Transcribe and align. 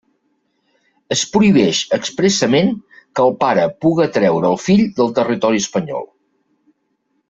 Es 1.15 1.21
prohibix 1.35 1.81
expressament 1.99 2.73
que 2.95 3.27
el 3.27 3.37
pare 3.45 3.69
puga 3.85 4.11
traure 4.19 4.53
el 4.53 4.61
fill 4.67 4.85
del 5.01 5.17
territori 5.23 5.67
espanyol. 5.69 6.13